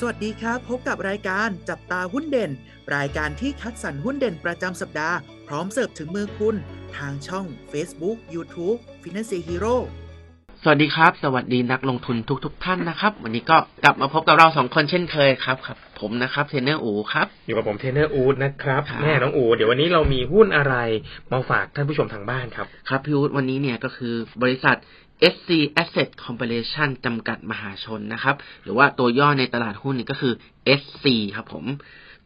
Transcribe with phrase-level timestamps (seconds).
[0.00, 2.50] สวัสดีครับ พบกับรายการจับตาหุ้นเด่น
[2.96, 5.16] รายการที่คัดสรรหุ้นเด่นประจำสัปดาห์
[5.48, 6.56] พร้อมเสิร์ฟถึงมือคุณ
[6.96, 9.76] ทางช่อง Facebook YouTube Finance Hero
[10.62, 20.74] สวัสดีครับ สวัสดีนักลงทุนทุกทท่านนะครับ วันนี้ก็กลับมาพบกับเราสองคนเช่นเคยครับครับ ผมนะครับเทรนเนอร์วุฒิครับอยู่กับผมเทรนเนอร์อูดนะครับครับแหมน้องอูดเดี๋ยววันนี้เรามีหุ้นอะไร
[21.32, 24.76] มาฝากท่านผู้ชมทางบ้านครับ ครับพี่วุฒิวันนี้เนี่ยก็คือบริษัท
[25.32, 25.50] SC
[25.82, 30.34] Asset Corporation จำกัดมหาชนนะครับ หรือว่าตัวย่อในตลาดหุ้นนี่ก็คือ
[30.80, 31.04] SC
[31.36, 31.64] ครับผม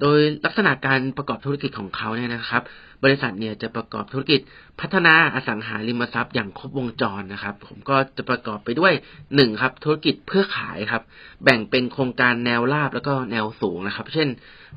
[0.00, 2.62] โดยลักษณะการประกอบธุรกิจของเขาเนี่ยนะครับ
[3.04, 4.40] บริษัทเนี่ยจะประกอบธุรกิจ
[4.80, 8.92] พัฒนาอสังหาริมทรัพย์อย่างครบวงจรนะครับ ผมก็จะประกอบไปด้วย
[9.34, 11.02] หนึ่งครับ ธุรกิจเพื่อขายครับ
[11.44, 14.28] แบ่งเป็นโครงการแนวราบแล้วก็แนวสูงนะครับ เช่น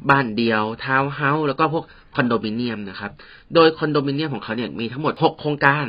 [0.09, 3.11] บ้านเดียวทาวน์เฮาส์แล้วก็พวกคอนโดมิเนียมนะครับ
[3.55, 5.85] โดยคอนโดมิเนียมของเขาเนี่ยมีทั้งหมด 6 โครงการ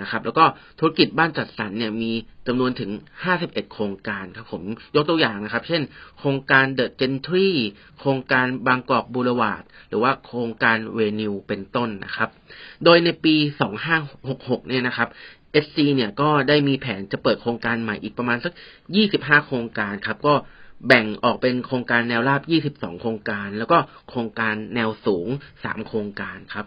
[0.00, 0.44] นะครับ แล้วก็
[0.78, 2.12] ธุรกิจบ้านจัดสรรเนี่ยมี
[2.46, 2.90] จำนวนถึง
[3.32, 4.62] 51 โครงการครับผม
[4.94, 5.82] ยกตัวอย่างนะครับ เช่น
[6.18, 7.48] โครงการเดอะเจนทรี
[8.00, 12.28] โครงการบางกอกบูรวาดหรือว่าโครงการเวนิวเป็นต้นนะครับ
[12.84, 13.34] โดยในปี
[14.02, 15.08] 2566 เนี่ยนะครับ
[15.64, 18.52] SC เนี่ยก็ได้มีแผนจะเปิดโครงการใหม่อีกประมาณสัก
[19.00, 20.34] 25 โครงการครับ ก็
[20.86, 26.66] แบ่งออกเป็นโครงการแนวราบ 22 โครงการ แล้วก็โครงการแนวสูง 3 โครงการครับ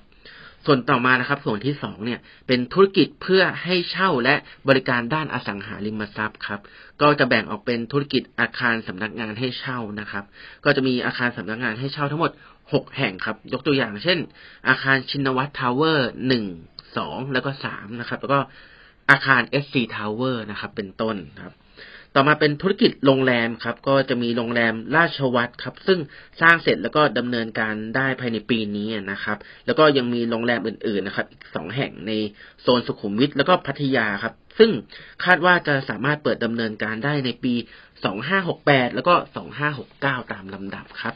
[0.67, 4.35] ส่วนต่อมานะครับ ส่วนที่สองเนี่ยเป็นธุรกิจเพื่อให้เช่าและ
[4.67, 6.59] บริการด้านอสังหาริมทรัพย์ครับ
[7.01, 10.23] ก็จะแบ่งออกเป็นธุรกิจอาคารสำนักงานให้เช่านะครับ
[10.65, 12.31] ก็จะมีอาคารสำนักงานให้เช่าทั้งหมด
[12.63, 14.19] 6แห่งครับ ยกตัวอย่างเช่น
[14.69, 16.45] อาคารชินวัตรทาวเวอร์หนึ่ง
[16.97, 18.39] สองแล้วก็สามนะครับ แล้วก็
[19.11, 21.53] อาคาร SC Tower นะครับ เป็นต้นครับ
[22.15, 25.99] ต่อมาเป็นธุรกิจโรงแรมครับ ก็จะมีโรงแรมราชวัตรครับ ซึ่ง
[26.41, 32.11] สร้างเสร็จแล้วก็ดำเนินการได้ภายในปีนี้นะครับ แล้วก็ยังมีโรงแรมอื่นๆนะครับ อีกสองแห่งใน
[32.61, 34.71] โซนสุขุมวิทแล้วก็พัทยาครับ ซึ่ง
[35.25, 37.53] คาดว่าจะสามารถเปิดดำเนินการได้ในปี
[38.25, 39.13] 2568 แล้วก็
[39.73, 41.15] 2569 ตามลำดับครับ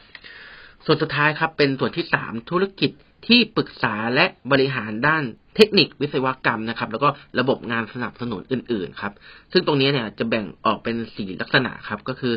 [0.86, 2.92] ส่วนสุดท้ายครับ เป็นส่วนที่ 3 ธุรกิจ
[3.28, 5.24] ที่ปรึกษาและบริหารด้าน
[5.56, 7.10] เทคนิควิศวกรรมนะครับ แล้วก็
[7.40, 9.14] ระบบงานสนับสนุนอื่น ๆ ครับ
[9.52, 12.34] ซึ่งตรงนี้เนี่ยจะแบ่งออกเป็นสี่ลักษณะครับ ก็คือ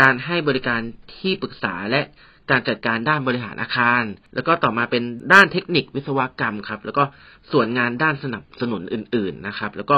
[0.00, 0.80] การให้บริการ
[1.16, 2.02] ที่ปรึกษาและ
[2.50, 4.02] การจัดการด้านบริหารอาคาร
[4.34, 5.02] แล้วก็ต่อมาเป็น
[5.32, 7.04] ด้านเทคนิควิศวกรรมครับ แล้วก็
[7.52, 9.96] ส่วนงานด้านสนับสนุนอื่น ๆ นะครับ แล้วก็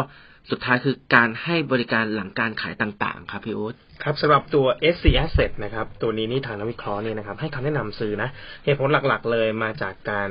[0.51, 8.29] สุดท้ายคือการให้บริการหลังการขายต่างๆ ครับพี่โอ๊ตครับสำหรับตัว SC Asset นะครับ ตัวนี้นี่ทางนักวิเคราะห์เนี่ยนะครับ ให้คำแนะนำซื้อนะ
[8.65, 10.29] เหตุผลหลักๆ เลยมาจากการ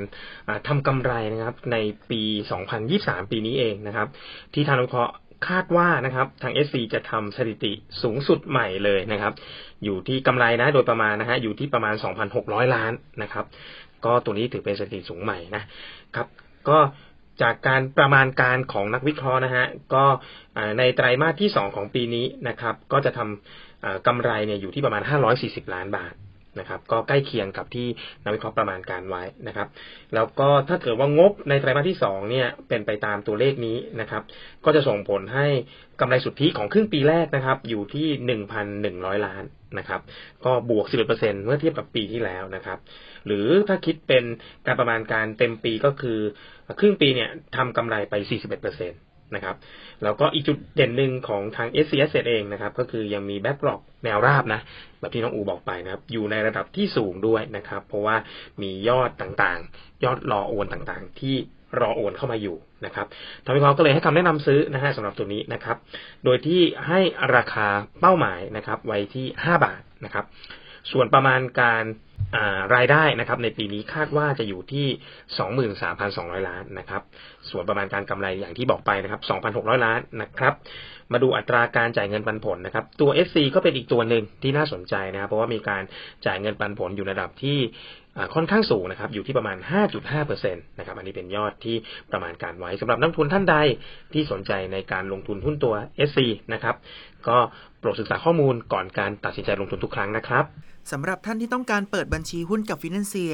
[0.68, 1.78] ทำกำไรนะครับ ใน
[2.09, 2.22] ปี
[2.78, 4.07] 2023 ปีนี้เองนะครับ
[4.53, 5.13] ที่ทางนักวิเคราะห์
[5.47, 7.72] คาดว่านะครับ ทาง SC จะทำสถิติ
[8.03, 9.34] สูงสุดใหม่เลยนะครับ
[9.84, 11.95] อยู่ที่กำไรนะโดยประมาณนะฮะอยู่ที่ประมาณ
[12.35, 12.91] 2,600 ล้าน
[13.24, 13.45] นะครับ
[14.06, 15.63] ก็ตัวนี้ถือเป็นสถิติสูงใหม่นะ
[16.16, 16.28] ครับ
[16.69, 16.78] ก็
[17.41, 20.05] จากการประมาณการของนักวิเคราะห์นะฮะก็
[20.77, 25.01] ในไตรมาสที่ 2 ของปีนี้นะครับ ก็จะทำกำไรเนี่ยอยู่ที่ประมาณ
[25.38, 26.13] 540 ล้านบาท
[26.59, 27.87] นะครับ ก็ใกล้เคียงกับที่
[28.23, 29.67] นักวิเคราะห์ประมาณการไว้นะครับ
[30.13, 34.23] แล้วก็ถ้าเกิดว่างบในไตรมาสที่2เนี่ยเป็นไปตามตัวเลขนี้นะครับ
[34.65, 35.47] ก็จะส่งผลให้
[35.99, 38.07] กำไรสุทธิของครึ่งปีแรกนะครับ อยู่ที่
[38.65, 39.43] 1,100 ล้าน
[39.77, 40.01] นะครับ
[40.45, 42.79] ก็บวก 11%เมื่อเทียบกับปีที่แล้วนะครับ
[43.25, 44.23] หรือถ้าคิดเป็น
[44.65, 46.19] การประมาณการเต็มปีก็คือ
[46.79, 48.93] ครึ่งปีเนี่ยทำกำไรไป 41%น
[49.35, 49.56] นะครับ
[50.03, 54.61] แล้วก็อีกจุดเด่นหนึ่งของทาง s c s เองนะครับ ก็คือยังมีแบ็กกรอกแนวราบนะ
[55.00, 58.16] แบบที่น้องอูบอกไปนะครับ อยู่ในระดับที่สูงด้วยนะครับ เพราะว่า
[58.62, 61.35] มียอดต่างๆ ยอดรอโอนต่างๆ ที่
[61.81, 63.07] รอโอนเข้ามาอยู่นะครับ
[63.44, 65.78] ทางวิเคราะห์ก็เลยให้คำแนะนำซื้อนะฮะสำหรับตัวนี้นะครับ
[66.25, 67.00] โดยที่ให้
[67.35, 67.67] ราคา
[68.00, 70.25] เป้าหมายนะครับ ไว้ที่ 5 บาทนะครับ
[70.91, 71.83] ส่วนประมาณการ
[72.75, 74.88] รายได้นะครับ ในปีนี้คาดว่าจะอยู่ที่
[75.88, 77.01] 23,200 ล้านนะครับ
[77.49, 79.21] ส่วนประมาณการกำไรอย่างที่บอกไปนะครับ
[79.53, 80.53] 2,600 ล้านนะครับ
[81.13, 85.84] มาดูอัตราการจ่ายเงินปันผลนะครับ ตัว SC ก็เป็นอีกตัวหนึ่งที่น่าสนใจนะครับ เพราะว่ามีการ
[86.25, 87.57] จ่ายเงินปันผลอยู่ในระดับที่
[88.35, 89.57] ค่อนข้างสูงนะครับ อยู่ที่ประมาณ
[90.03, 91.75] 5.5%นะครับ อันนี้เป็นยอดที่
[92.12, 93.56] ประมาณการไว้สำหรับนักทุนท่านใด
[94.13, 95.74] ที่สนใจในการลงทุนหุ้นตัว
[96.09, 96.19] SC
[96.53, 96.75] นะครับ
[97.28, 97.38] ก็
[97.80, 100.45] โปรดศึกษาข้อมูลก่อนการตัดสินใจลงทุนทุกครั้งนะครับ
[100.92, 103.33] สำหรับท่านที่ต้องการเปิดบัญชีหุ้นกับ Financier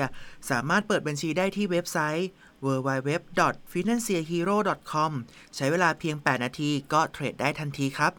[0.52, 2.30] สามารถเปิดบัญชีได้ที่เว็บไซต์
[2.66, 5.12] www.financierhero.com
[5.56, 8.12] ใช้เวลาเพียง 8 นาทีก็เทรดได้ทันทีครับ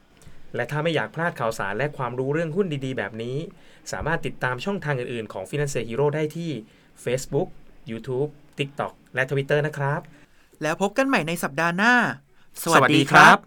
[0.54, 3.36] และถ้าไม่อยากพลาดข่าวสารและความรู้เรื่องหุ้นดีๆ แบบนี้
[3.92, 6.50] สามารถติดตามช่องทางอื่นๆ ของ Finance Hero ได้ที่
[7.04, 7.48] Facebook,
[7.90, 8.28] YouTube,
[8.58, 10.00] TikTok และ Twitter นะครับ
[10.62, 11.94] แล้วพบกันใหม่ในสัปดาห์หน้า
[12.62, 13.38] สวัสดีครับ